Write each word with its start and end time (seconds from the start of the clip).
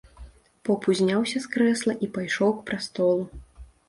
Поп 0.69 0.85
узняўся 0.93 1.41
з 1.43 1.51
крэсла 1.55 1.93
і 2.07 2.09
пайшоў 2.15 2.55
к 2.57 2.65
прастолу. 2.71 3.23